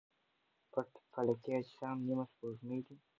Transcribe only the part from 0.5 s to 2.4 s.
پټ فلکي اجسام نیمه